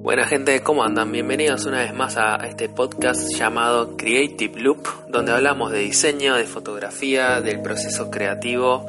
[0.00, 1.10] Buena gente, ¿cómo andan?
[1.10, 6.44] Bienvenidos una vez más a este podcast llamado Creative Loop, donde hablamos de diseño, de
[6.44, 8.86] fotografía, del proceso creativo.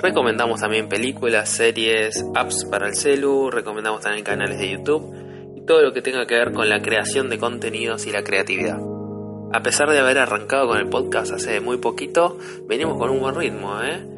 [0.00, 5.80] Recomendamos también películas, series, apps para el celu, recomendamos también canales de YouTube y todo
[5.80, 8.80] lo que tenga que ver con la creación de contenidos y la creatividad.
[9.52, 12.36] A pesar de haber arrancado con el podcast hace muy poquito,
[12.66, 14.17] venimos con un buen ritmo, ¿eh?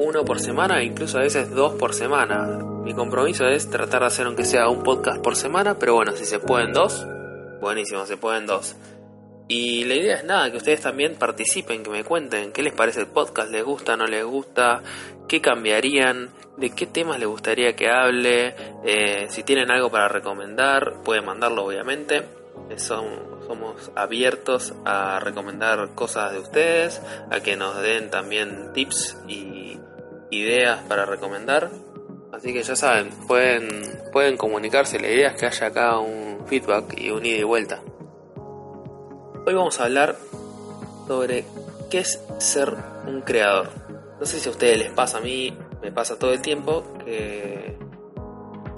[0.00, 2.46] Uno por semana, incluso a veces dos por semana.
[2.84, 6.24] Mi compromiso es tratar de hacer aunque sea un podcast por semana, pero bueno, si
[6.24, 7.04] se pueden dos,
[7.60, 8.76] buenísimo, se pueden dos.
[9.48, 13.00] Y la idea es nada, que ustedes también participen, que me cuenten qué les parece
[13.00, 14.82] el podcast, les gusta, no les gusta,
[15.26, 21.02] qué cambiarían, de qué temas les gustaría que hable, eh, si tienen algo para recomendar,
[21.02, 22.37] pueden mandarlo obviamente.
[22.76, 27.00] Somos abiertos a recomendar cosas de ustedes,
[27.30, 29.78] a que nos den también tips y
[30.30, 31.70] ideas para recomendar.
[32.32, 33.68] Así que ya saben, pueden,
[34.12, 35.00] pueden comunicarse.
[35.00, 37.80] La idea es que haya acá un feedback y un ida y vuelta.
[39.46, 40.16] Hoy vamos a hablar
[41.06, 41.44] sobre
[41.90, 42.74] qué es ser
[43.06, 43.70] un creador.
[44.20, 47.77] No sé si a ustedes les pasa, a mí me pasa todo el tiempo que...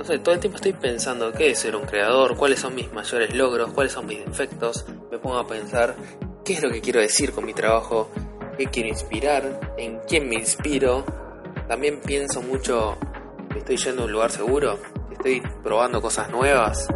[0.01, 2.91] No sé, todo el tiempo estoy pensando qué es ser un creador, cuáles son mis
[2.91, 4.87] mayores logros, cuáles son mis defectos.
[5.11, 5.95] Me pongo a pensar
[6.43, 8.11] qué es lo que quiero decir con mi trabajo,
[8.57, 11.05] qué quiero inspirar, en quién me inspiro.
[11.69, 12.97] También pienso mucho
[13.55, 14.79] estoy yendo a un lugar seguro,
[15.13, 16.89] estoy probando cosas nuevas.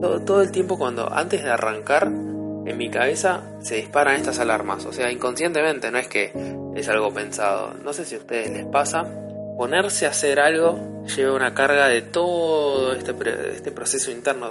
[0.00, 4.92] Todo, el tiempo cuando antes de arrancar en mi cabeza se disparan estas alarmas, o
[4.92, 6.30] sea, inconscientemente, no es que
[6.76, 7.74] es algo pensado.
[7.82, 9.25] No sé si a ustedes les pasa.
[9.56, 13.14] Ponerse a hacer algo lleva una carga de todo este,
[13.54, 14.50] este proceso interno,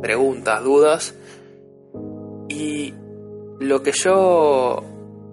[0.00, 1.14] preguntas, dudas.
[2.48, 2.94] Y
[3.60, 4.82] lo que yo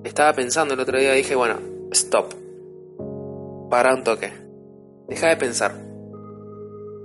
[0.03, 1.59] estaba pensando el otro día dije, bueno,
[1.91, 2.33] stop.
[3.69, 4.31] Para un toque
[5.07, 5.73] Deja de pensar.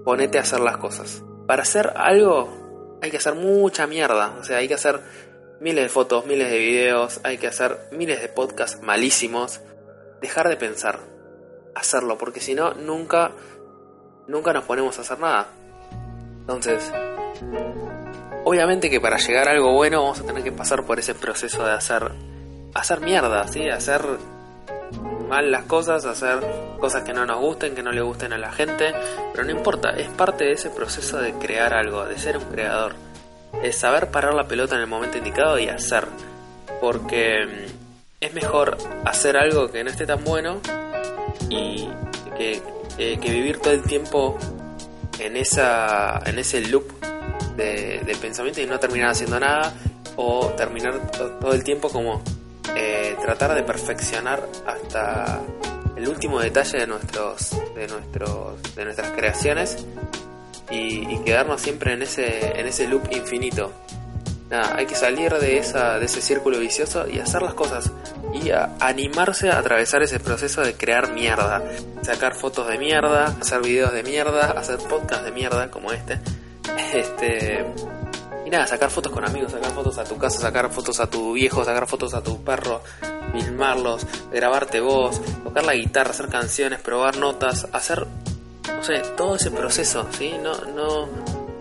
[0.05, 1.23] Ponete a hacer las cosas.
[1.47, 4.37] Para hacer algo hay que hacer mucha mierda.
[4.41, 5.01] O sea, hay que hacer
[5.61, 9.61] miles de fotos, miles de videos, hay que hacer miles de podcasts malísimos.
[10.21, 11.01] Dejar de pensar.
[11.75, 13.31] Hacerlo, porque si no, nunca,
[14.27, 15.49] nunca nos ponemos a hacer nada.
[16.41, 16.93] Entonces,
[18.45, 21.65] obviamente que para llegar a algo bueno vamos a tener que pasar por ese proceso
[21.65, 22.11] de hacer,
[22.75, 23.69] hacer mierda, ¿sí?
[23.69, 24.03] Hacer
[25.29, 26.41] mal las cosas, hacer
[26.81, 28.93] cosas que no nos gusten, que no le gusten a la gente,
[29.33, 32.95] pero no importa, es parte de ese proceso de crear algo, de ser un creador,
[33.63, 36.09] es saber parar la pelota en el momento indicado y hacer,
[36.81, 37.69] porque
[38.19, 40.61] es mejor hacer algo que no esté tan bueno
[41.49, 41.89] y
[42.37, 42.61] que,
[43.21, 44.39] vivir todo el tiempo
[45.19, 46.85] en, esa, en ese loop
[47.57, 49.75] de, de pensamiento y no terminar haciendo nada
[50.17, 52.23] o terminar todo el tiempo como
[52.77, 55.41] eh, tratar de perfeccionar hasta
[55.97, 59.87] el último detalle de nuestros de nuestros de nuestras creaciones
[60.71, 63.73] y, quedarnos siempre en ese en ese loop infinito.
[64.49, 67.91] Nada hay que salir de esa de ese círculo vicioso y hacer las cosas
[68.33, 71.63] y animarse a atravesar ese proceso de crear mierda
[72.03, 76.21] sacar fotos de mierda hacer videos de mierda hacer podcasts de mierda como este
[76.95, 77.65] este
[78.51, 81.65] nada, sacar fotos con amigos, sacar fotos a tu casa, sacar fotos a tu viejo,
[81.65, 82.83] sacar fotos a tu perro,
[83.33, 88.07] filmarlos, grabarte vos, tocar la guitarra, hacer canciones, probar notas, hacer,
[88.77, 90.35] no sé, todo ese proceso, ¿sí?
[90.43, 91.09] No, no,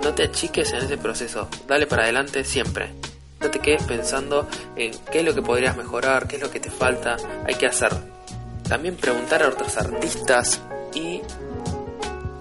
[0.03, 2.93] no te achiques en ese proceso, dale para adelante siempre.
[3.39, 6.59] No te quedes pensando en qué es lo que podrías mejorar, qué es lo que
[6.59, 7.91] te falta, hay que hacer.
[8.67, 10.61] También preguntar a otros artistas
[10.93, 11.21] y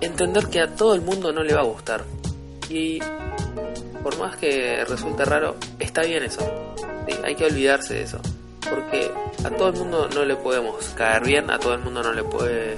[0.01, 2.05] entender que a todo el mundo no le va a gustar.
[2.69, 3.01] Y
[4.03, 6.41] por más que resulte raro, está bien eso.
[7.25, 8.21] hay que olvidarse de eso.
[8.69, 9.11] Porque
[9.45, 12.23] a todo el mundo no le podemos caer bien, a todo el mundo no le
[12.25, 12.77] puede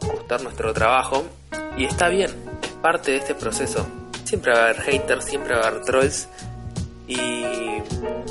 [0.00, 1.24] gustar nuestro trabajo.
[1.76, 2.30] Y está bien,
[2.62, 3.86] es parte de este proceso.
[4.24, 6.28] Siempre va a haber haters, siempre va a haber trolls.
[7.10, 7.82] Y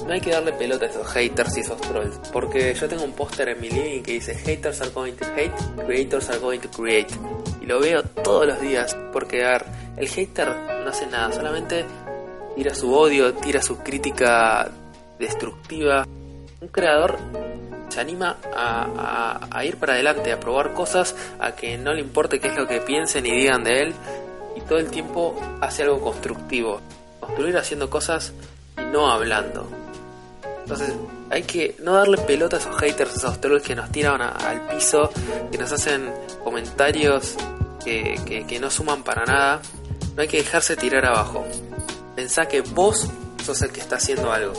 [0.05, 2.17] no hay que darle pelota a esos haters y esos trolls.
[2.31, 5.51] Porque yo tengo un póster en mi living que dice Haters are going to hate,
[5.85, 7.13] creators are going to create.
[7.61, 8.95] Y lo veo todos los días.
[9.11, 9.65] Porque a ver,
[9.97, 11.85] el hater no hace nada, solamente
[12.55, 14.71] tira su odio, tira su crítica
[15.19, 16.07] destructiva.
[16.61, 17.17] Un creador
[17.89, 22.47] se anima a, ir para adelante, a probar cosas, a que no le importe qué
[22.47, 23.93] es lo que piensen y digan de él,
[24.55, 26.79] y todo el tiempo hace algo constructivo.
[27.19, 28.33] Construir haciendo cosas
[28.81, 29.67] y no hablando.
[30.61, 30.93] Entonces
[31.29, 34.67] hay que no darle pelota a esos haters, a esos trolls que nos tiran al
[34.67, 35.11] piso,
[35.51, 36.11] que nos hacen
[36.43, 37.35] comentarios
[37.83, 39.61] que, que no suman para nada.
[40.15, 41.45] No hay que dejarse tirar abajo.
[42.15, 43.09] Pensá que vos
[43.43, 44.53] sos el que está haciendo algo.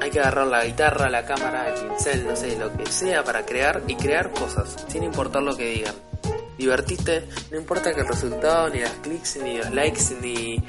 [0.00, 3.44] Hay que agarrar la guitarra, la cámara, el pincel, no sé, lo que sea para
[3.46, 5.94] crear y crear cosas, sin importar lo que digan.
[6.58, 10.62] Divertite, no importa que el resultado, ni las clics, ni los likes, ni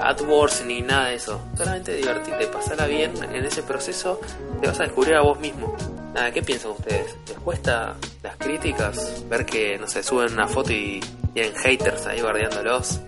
[0.00, 1.40] AdWords, ni nada de eso.
[1.56, 4.20] Solamente divertite, pasala bien en ese proceso,
[4.60, 5.76] te vas a descubrir a vos mismo.
[6.14, 7.16] Nada, ¿qué piensan ustedes?
[7.26, 9.24] ¿Les cuesta las críticas?
[9.28, 11.00] Ver que, no sé, suben una foto y
[11.32, 13.00] tienen haters ahí guardiándolos.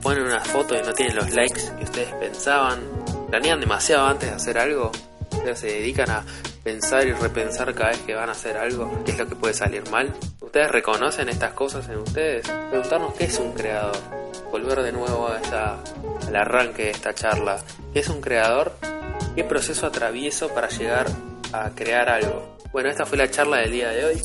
[0.00, 2.80] Ponen una foto y no tienen los likes que ustedes pensaban.
[3.28, 4.92] Planean demasiado antes de hacer algo.
[5.54, 6.24] Se dedican a
[6.64, 9.52] pensar y repensar cada vez que van a hacer algo, qué es lo que puede
[9.52, 10.12] salir mal.
[10.40, 12.48] ¿Ustedes reconocen estas cosas en ustedes?
[12.48, 13.96] Preguntarnos qué es un creador.
[14.50, 15.78] Volver de nuevo a esta,
[16.26, 17.58] al arranque de esta charla.
[17.92, 18.72] ¿Qué es un creador?
[19.36, 21.06] ¿Qué proceso atravieso para llegar
[21.52, 22.56] a crear algo?
[22.72, 24.22] Bueno, esta fue la charla del día de hoy.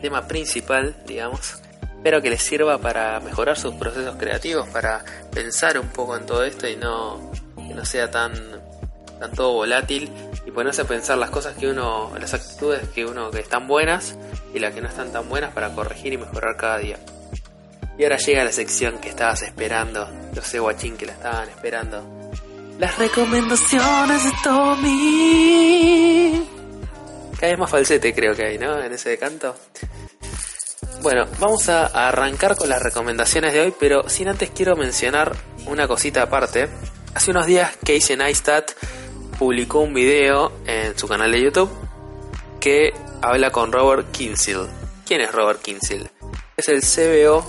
[0.00, 1.60] Tema principal, digamos.
[1.96, 6.44] Espero que les sirva para mejorar sus procesos creativos, para pensar un poco en todo
[6.44, 8.32] esto y no, que no sea tan,
[9.22, 10.10] tan todo volátil
[10.44, 14.16] y ponerse a pensar las cosas que uno, las actitudes que uno que están buenas
[14.52, 16.98] y las que no están tan buenas para corregir y mejorar cada día.
[17.96, 22.04] Y ahora llega la sección que estabas esperando, yo sé guachín que la estaban esperando.
[22.80, 25.62] Las recomendaciones de Tommy.
[27.38, 28.82] Cada vez más falsete creo que hay, ¿no?
[28.82, 29.54] En ese canto.
[31.00, 35.36] Bueno, vamos a arrancar con las recomendaciones de hoy, pero sin antes quiero mencionar
[35.66, 36.68] una cosita aparte.
[37.14, 38.72] Hace unos días Casey Neistat
[39.42, 41.68] publicó un video en su canal de YouTube
[42.60, 44.68] que habla con Robert Kinsill.
[45.04, 46.08] ¿Quién es Robert Kinsill?
[46.56, 47.44] Es el CBO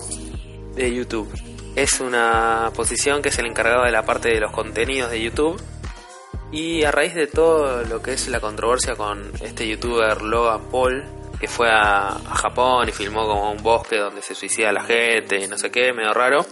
[0.74, 1.30] de YouTube.
[1.76, 5.62] Es una posición que es el encargado de la parte de los contenidos de YouTube.
[6.52, 11.04] Y a raíz de todo lo que es la controversia con este youtuber Logan Paul,
[11.40, 15.40] que fue a, a Japón y filmó como un bosque donde se suicida la gente
[15.40, 16.44] y no sé qué, medio raro.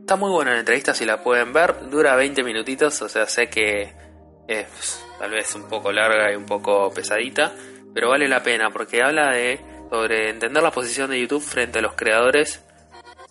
[0.00, 3.48] Está muy buena la entrevista si la pueden ver, dura 20 minutitos, o sea, sé
[3.48, 4.07] que
[4.48, 7.52] es tal vez un poco larga y un poco pesadita,
[7.94, 9.60] pero vale la pena porque habla de
[9.90, 12.64] sobre entender la posición de YouTube frente a los creadores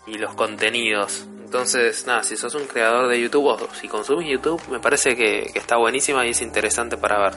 [0.06, 1.26] y los contenidos.
[1.44, 5.50] Entonces, nada, si sos un creador de YouTube o si consumes YouTube, me parece que,
[5.52, 7.34] que está buenísima y es interesante para ver.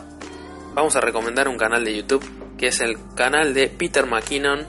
[0.74, 2.24] Vamos a recomendar un canal de YouTube
[2.56, 4.66] que es el canal de Peter McKinnon,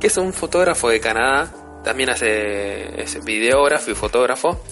[0.00, 4.62] que es un fotógrafo de Canadá, también hace es videógrafo y fotógrafo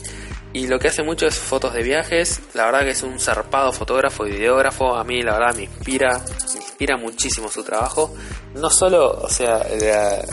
[0.52, 2.40] y lo que hace mucho es fotos de viajes.
[2.54, 4.96] La verdad que es un zarpado fotógrafo y videógrafo.
[4.96, 8.14] A mí la verdad me inspira, me inspira muchísimo su trabajo.
[8.54, 9.64] No solo, o sea,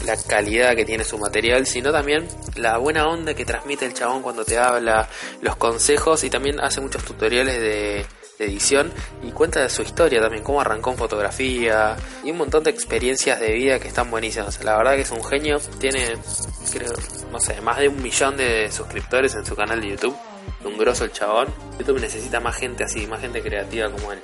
[0.05, 4.23] la, calidad que tiene su material, sino también la buena onda que transmite el chabón
[4.23, 5.07] cuando te habla,
[5.41, 8.05] los consejos y también hace muchos tutoriales de,
[8.39, 8.91] de edición
[9.23, 13.39] y cuenta de su historia también, cómo arrancó en fotografía y un montón de experiencias
[13.39, 14.63] de vida que están buenísimas.
[14.63, 16.17] La verdad que es un genio, tiene,
[16.71, 16.93] creo,
[17.31, 20.15] no sé, más de un millón de suscriptores en su canal de YouTube.
[20.63, 21.47] Un grosso el chabón.
[21.79, 24.19] YouTube necesita más gente así, más gente creativa como él.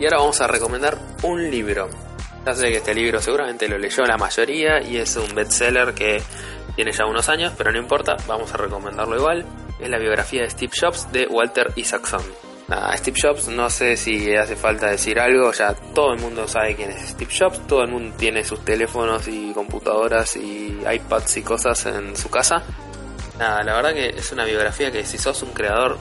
[0.00, 1.88] Y ahora vamos a recomendar un libro.
[2.46, 6.22] Ya sé que este libro seguramente lo leyó la mayoría y es un bestseller que
[6.76, 9.44] tiene ya unos años, pero no importa, vamos a recomendarlo igual.
[9.80, 12.22] Es la biografía de Steve Jobs de Walter Isaacson.
[12.70, 16.76] A Steve Jobs no sé si hace falta decir algo, ya todo el mundo sabe
[16.76, 21.42] quién es Steve Jobs, todo el mundo tiene sus teléfonos y computadoras y iPads y
[21.42, 22.62] cosas en su casa.
[23.38, 25.96] Nada, la verdad que es una biografía que si sos un creador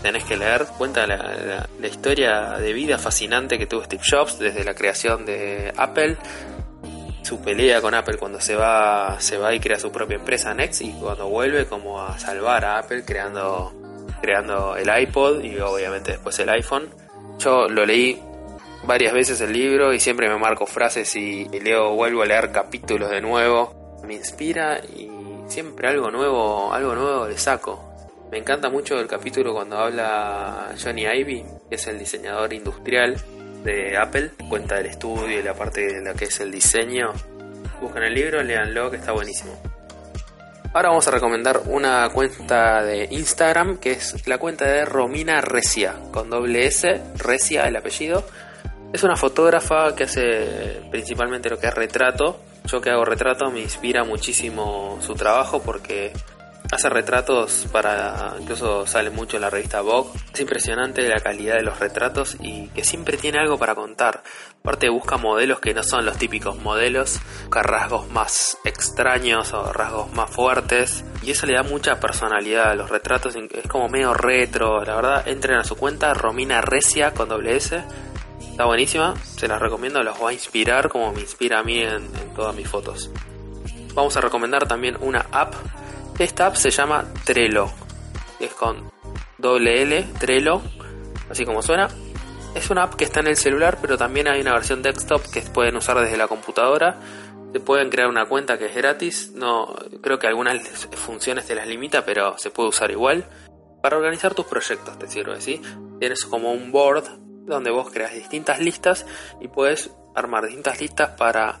[0.00, 4.38] tenés que leer, cuenta la, la, la historia de vida fascinante que tuvo Steve Jobs
[4.38, 6.16] desde la creación de Apple,
[7.20, 10.80] su pelea con Apple cuando se va, se va y crea su propia empresa Next
[10.80, 13.87] y cuando vuelve como a salvar a Apple creando
[14.20, 16.88] creando el iPod y obviamente después el iPhone.
[17.38, 18.20] Yo lo leí
[18.84, 23.10] varias veces el libro y siempre me marco frases y leo, vuelvo a leer capítulos
[23.10, 24.00] de nuevo.
[24.06, 25.10] Me inspira y
[25.46, 27.84] siempre algo nuevo, algo nuevo le saco.
[28.30, 33.16] Me encanta mucho el capítulo cuando habla Johnny Ivy, que es el diseñador industrial
[33.64, 37.12] de Apple, cuenta del estudio y la parte de lo que es el diseño.
[37.80, 39.58] Buscan el libro, leanlo, que está buenísimo.
[40.74, 45.94] Ahora vamos a recomendar una cuenta de Instagram que es la cuenta de Romina Recia,
[46.12, 48.24] con doble S, Recia el apellido.
[48.92, 52.40] Es una fotógrafa que hace principalmente lo que es retrato.
[52.66, 56.12] Yo que hago retrato me inspira muchísimo su trabajo porque
[56.70, 60.10] hace retratos para incluso sale mucho en la revista Vogue.
[60.32, 64.22] Es impresionante la calidad de los retratos y que siempre tiene algo para contar.
[64.60, 70.12] Aparte busca modelos que no son los típicos modelos busca rasgos más extraños o rasgos
[70.12, 71.04] más fuertes.
[71.22, 74.84] Y eso le da mucha personalidad a los retratos es como medio retro.
[74.84, 77.82] La verdad entren a su cuenta Romina Recia con doble S.
[78.50, 82.04] Está buenísima se las recomiendo los va a inspirar como me inspira a mí en,
[82.04, 83.10] en todas mis fotos.
[83.94, 85.54] Vamos a recomendar también una app
[86.24, 87.70] esta app se llama Trello.
[88.40, 88.90] Es con
[89.38, 90.62] doble L, Trello,
[91.30, 91.88] así como suena.
[92.54, 95.42] Es una app que está en el celular, pero también hay una versión desktop que
[95.42, 96.98] pueden usar desde la computadora.
[97.52, 99.32] se pueden crear una cuenta que es gratis.
[99.34, 100.58] No, creo que algunas
[100.96, 103.24] funciones te las limita, pero se puede usar igual.
[103.82, 105.62] Para organizar tus proyectos te sirve, ¿sí?
[106.00, 107.04] Tienes como un board
[107.46, 109.06] donde vos creas distintas listas
[109.40, 111.60] y puedes armar distintas listas para,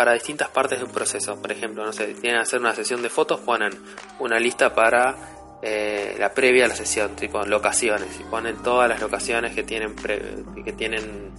[0.00, 1.36] para distintas partes de un proceso.
[1.36, 3.70] Por ejemplo, no sé, tienen que hacer una sesión de fotos, ponen
[4.18, 5.14] una lista para
[5.60, 9.94] eh, la previa a la sesión, tipo locaciones, y ponen todas las locaciones que tienen,
[10.64, 11.32] que tienen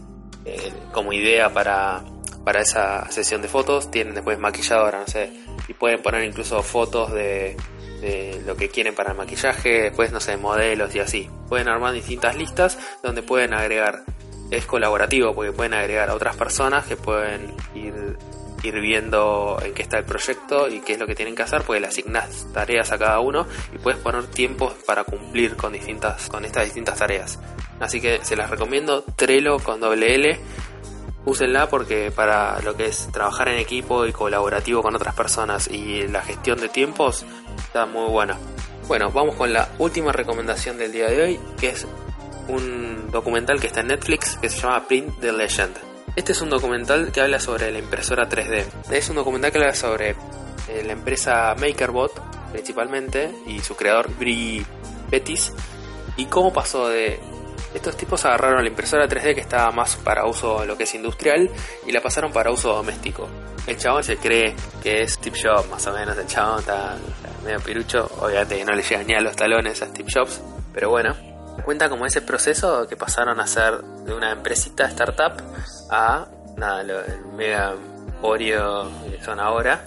[0.45, 2.03] eh, como idea para,
[2.43, 5.31] para esa sesión de fotos, tienen después maquilladora, no sé,
[5.67, 7.57] y pueden poner incluso fotos de,
[7.99, 11.27] de lo que quieren para el maquillaje, después, no sé, modelos y así.
[11.49, 14.03] Pueden armar distintas listas donde pueden agregar,
[14.51, 18.19] es colaborativo porque pueden agregar a otras personas que pueden ir,
[18.63, 21.63] ir viendo en qué está el proyecto y qué es lo que tienen que hacer,
[21.63, 26.29] pues le asignas tareas a cada uno y puedes poner tiempos para cumplir con, distintas,
[26.29, 27.39] con estas distintas tareas.
[27.79, 30.39] Así que se las recomiendo, Trello con doble L
[31.25, 36.07] úsenla porque para lo que es trabajar en equipo y colaborativo con otras personas y
[36.07, 37.25] la gestión de tiempos
[37.57, 38.37] está muy buena.
[38.87, 41.87] Bueno, vamos con la última recomendación del día de hoy, que es
[42.47, 45.90] un documental que está en Netflix que se llama Print the Legend.
[46.13, 48.65] Este es un documental que habla sobre la impresora 3D.
[48.91, 54.65] Es un documental que habla sobre eh, la empresa MakerBot principalmente y su creador Bri
[55.09, 55.53] Pettis
[56.17, 57.17] y cómo pasó de
[57.73, 61.49] estos tipos agarraron la impresora 3D que estaba más para uso lo que es industrial
[61.87, 63.29] y la pasaron para uso doméstico.
[63.65, 64.53] El chabón se cree
[64.83, 66.17] que es Steve Jobs, más o menos.
[66.17, 66.97] El chabón está,
[67.45, 68.09] medio pirucho.
[68.19, 70.41] Obviamente que no le llegan ni a los talones a Steve Jobs.
[70.73, 71.15] Pero bueno,
[71.63, 75.41] cuenta como ese proceso que pasaron a ser de una empresita startup
[75.91, 76.25] a
[76.57, 77.75] nada, el mega
[78.21, 79.83] Oreo que son ahora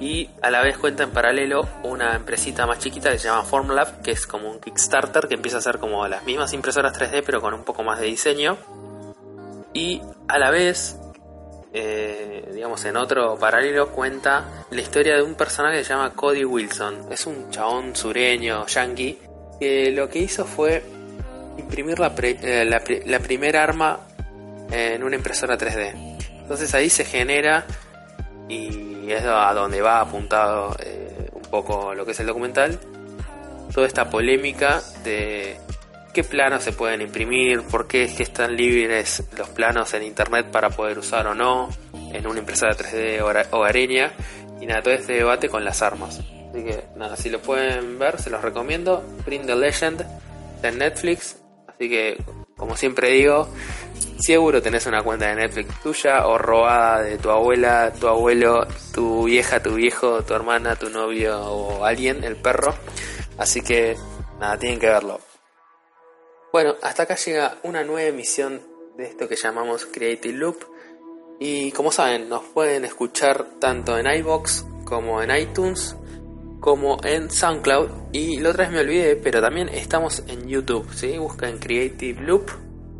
[0.00, 4.02] y a la vez cuenta en paralelo una empresita más chiquita que se llama Formlab,
[4.02, 7.40] que es como un Kickstarter que empieza a ser como las mismas impresoras 3D pero
[7.40, 8.58] con un poco más de diseño.
[9.72, 10.98] Y a la vez,
[11.72, 16.44] eh, digamos en otro paralelo, cuenta la historia de un personaje que se llama Cody
[16.44, 17.06] Wilson.
[17.10, 19.18] Es un chabón sureño, yankee,
[19.58, 20.82] que lo que hizo fue
[21.56, 24.00] imprimir la, eh, la primera arma
[24.70, 26.18] en una impresora 3D.
[26.40, 27.66] Entonces ahí se genera
[28.48, 32.78] y es a donde va apuntado eh, un poco lo que es el documental.
[33.74, 35.56] Toda esta polémica de
[36.14, 40.98] qué planos se pueden imprimir, por qué están libres los planos en internet para poder
[40.98, 41.68] usar o no
[42.12, 44.12] en una impresora 3D hogareña
[44.60, 46.20] y nada, todo este debate con las armas.
[46.50, 49.04] Así que nada, si lo pueden ver, se los recomiendo.
[49.24, 50.06] Print the Legend
[50.62, 51.36] en Netflix.
[51.66, 52.16] Así que,
[52.66, 53.48] como siempre digo,
[54.18, 59.24] Seguro tenés una cuenta de Netflix tuya o robada de tu abuela, tu abuelo, tu
[59.24, 62.74] vieja, tu viejo, tu hermana, tu novio o alguien, el perro.
[63.38, 63.96] Así que
[64.40, 65.20] nada, tienen que verlo.
[66.52, 68.62] Bueno, hasta acá llega una nueva emisión
[68.96, 70.64] de esto que llamamos Creative Loop.
[71.38, 75.94] Y como saben, nos pueden escuchar tanto en iBox como en iTunes,
[76.60, 77.88] como en SoundCloud.
[78.12, 80.88] Y la otra vez me olvidé, pero también estamos en YouTube.
[80.92, 81.18] ¿sí?
[81.18, 82.50] Buscan Creative Loop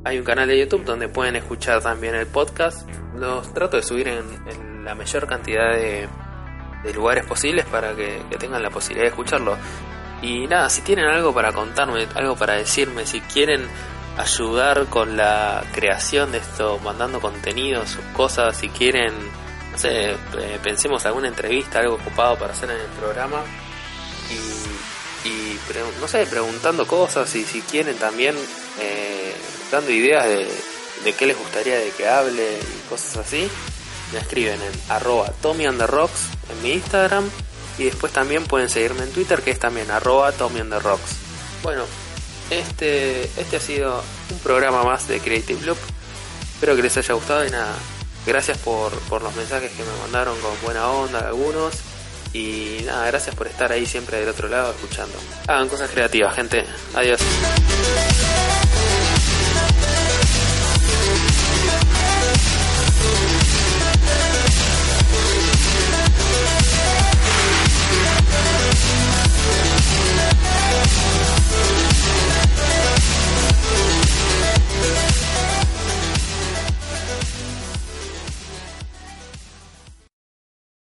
[0.06, 2.88] hay un canal de YouTube donde pueden escuchar también el podcast.
[3.16, 6.08] Los trato de subir en, la mayor cantidad de,
[6.94, 9.56] lugares posibles para que, tengan la posibilidad de escucharlo.
[10.22, 13.66] Y nada, si tienen algo para contarme, algo para decirme, si quieren
[14.16, 19.12] ayudar con la creación de esto, mandando contenido, sus cosas, si quieren,
[19.76, 23.42] no sé, eh, pensemos alguna entrevista, algo ocupado para hacer en el programa.
[24.30, 25.60] Y, y
[26.00, 28.34] no sé, preguntando cosas y si quieren también...
[28.80, 29.16] Eh,
[29.70, 33.48] dando ideas de, qué les gustaría de que hable y cosas así,
[34.12, 35.76] me escriben en arroba Tommy en
[36.62, 37.28] mi Instagram
[37.78, 40.60] y después también pueden seguirme en Twitter que es también arroba Tommy.
[41.62, 41.84] Bueno,
[42.50, 45.78] este, este ha sido un programa más de Creative Loop.
[46.54, 47.74] Espero que les haya gustado y nada,
[48.26, 51.74] gracias por, por los mensajes que me mandaron con buena onda algunos.
[52.32, 55.16] Y nada, gracias por estar ahí siempre del otro lado escuchando.
[55.46, 56.66] Hagan cosas creativas, gente.
[56.94, 57.20] Adiós.